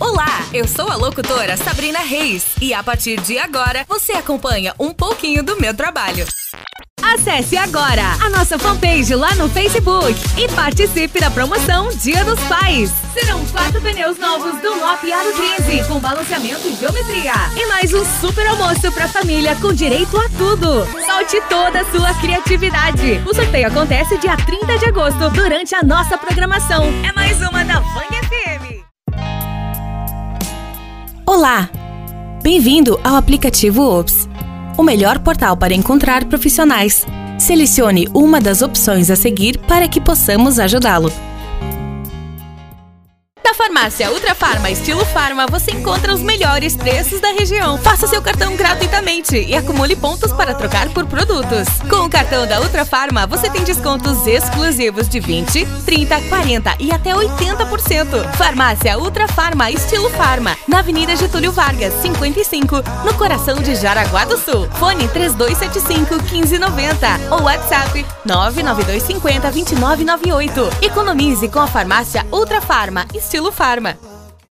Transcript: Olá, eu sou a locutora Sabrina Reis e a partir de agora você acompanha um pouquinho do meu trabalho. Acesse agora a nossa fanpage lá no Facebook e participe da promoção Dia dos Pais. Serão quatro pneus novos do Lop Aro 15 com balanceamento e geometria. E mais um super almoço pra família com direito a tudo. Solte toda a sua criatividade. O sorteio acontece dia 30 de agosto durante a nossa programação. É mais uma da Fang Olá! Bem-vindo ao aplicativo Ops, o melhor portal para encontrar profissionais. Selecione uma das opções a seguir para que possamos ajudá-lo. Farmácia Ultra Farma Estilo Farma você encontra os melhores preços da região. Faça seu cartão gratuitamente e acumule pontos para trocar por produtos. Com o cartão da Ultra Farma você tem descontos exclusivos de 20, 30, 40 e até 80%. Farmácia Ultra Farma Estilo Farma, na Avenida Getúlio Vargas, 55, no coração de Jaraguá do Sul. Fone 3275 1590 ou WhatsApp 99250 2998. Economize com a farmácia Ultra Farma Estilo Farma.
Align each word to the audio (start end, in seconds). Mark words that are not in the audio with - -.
Olá, 0.00 0.46
eu 0.54 0.66
sou 0.68 0.88
a 0.88 0.94
locutora 0.94 1.56
Sabrina 1.56 1.98
Reis 1.98 2.46
e 2.60 2.72
a 2.72 2.84
partir 2.84 3.20
de 3.20 3.36
agora 3.36 3.84
você 3.88 4.12
acompanha 4.12 4.72
um 4.78 4.92
pouquinho 4.92 5.42
do 5.42 5.60
meu 5.60 5.74
trabalho. 5.74 6.24
Acesse 7.02 7.56
agora 7.56 8.02
a 8.20 8.28
nossa 8.28 8.58
fanpage 8.58 9.14
lá 9.14 9.34
no 9.34 9.48
Facebook 9.48 10.14
e 10.36 10.46
participe 10.54 11.18
da 11.18 11.30
promoção 11.30 11.88
Dia 11.96 12.24
dos 12.24 12.38
Pais. 12.44 12.92
Serão 13.12 13.44
quatro 13.46 13.80
pneus 13.80 14.18
novos 14.18 14.60
do 14.60 14.68
Lop 14.68 15.02
Aro 15.10 15.32
15 15.62 15.88
com 15.88 15.98
balanceamento 15.98 16.68
e 16.68 16.76
geometria. 16.76 17.32
E 17.56 17.66
mais 17.66 17.92
um 17.92 18.04
super 18.20 18.46
almoço 18.46 18.92
pra 18.92 19.08
família 19.08 19.56
com 19.56 19.72
direito 19.72 20.16
a 20.16 20.28
tudo. 20.30 20.86
Solte 21.06 21.40
toda 21.48 21.80
a 21.80 21.90
sua 21.90 22.14
criatividade. 22.20 23.20
O 23.26 23.34
sorteio 23.34 23.66
acontece 23.66 24.18
dia 24.18 24.36
30 24.36 24.78
de 24.78 24.84
agosto 24.86 25.30
durante 25.30 25.74
a 25.74 25.82
nossa 25.82 26.16
programação. 26.18 26.84
É 27.08 27.12
mais 27.12 27.38
uma 27.40 27.64
da 27.64 27.82
Fang 27.82 28.07
Olá! 31.38 31.70
Bem-vindo 32.42 32.98
ao 33.04 33.14
aplicativo 33.14 33.80
Ops, 33.80 34.28
o 34.76 34.82
melhor 34.82 35.20
portal 35.20 35.56
para 35.56 35.72
encontrar 35.72 36.24
profissionais. 36.24 37.06
Selecione 37.38 38.08
uma 38.12 38.40
das 38.40 38.60
opções 38.60 39.08
a 39.08 39.14
seguir 39.14 39.56
para 39.58 39.86
que 39.86 40.00
possamos 40.00 40.58
ajudá-lo. 40.58 41.12
Farmácia 43.58 44.08
Ultra 44.12 44.36
Farma 44.36 44.70
Estilo 44.70 45.04
Farma 45.06 45.44
você 45.48 45.72
encontra 45.72 46.14
os 46.14 46.22
melhores 46.22 46.76
preços 46.76 47.20
da 47.20 47.32
região. 47.32 47.76
Faça 47.76 48.06
seu 48.06 48.22
cartão 48.22 48.54
gratuitamente 48.54 49.36
e 49.36 49.52
acumule 49.56 49.96
pontos 49.96 50.32
para 50.32 50.54
trocar 50.54 50.88
por 50.90 51.04
produtos. 51.06 51.66
Com 51.90 52.06
o 52.06 52.08
cartão 52.08 52.46
da 52.46 52.60
Ultra 52.60 52.84
Farma 52.84 53.26
você 53.26 53.50
tem 53.50 53.64
descontos 53.64 54.24
exclusivos 54.28 55.08
de 55.08 55.18
20, 55.18 55.66
30, 55.84 56.20
40 56.28 56.76
e 56.78 56.92
até 56.92 57.12
80%. 57.12 58.32
Farmácia 58.36 58.96
Ultra 58.96 59.26
Farma 59.26 59.72
Estilo 59.72 60.08
Farma, 60.10 60.56
na 60.68 60.78
Avenida 60.78 61.16
Getúlio 61.16 61.50
Vargas, 61.50 61.92
55, 62.00 62.76
no 63.04 63.14
coração 63.14 63.60
de 63.60 63.74
Jaraguá 63.74 64.24
do 64.24 64.38
Sul. 64.38 64.68
Fone 64.78 65.08
3275 65.08 66.14
1590 66.32 67.06
ou 67.32 67.42
WhatsApp 67.42 68.06
99250 68.24 69.50
2998. 69.50 70.70
Economize 70.80 71.48
com 71.48 71.58
a 71.58 71.66
farmácia 71.66 72.24
Ultra 72.30 72.60
Farma 72.60 73.04
Estilo 73.48 73.52
Farma. 73.52 74.07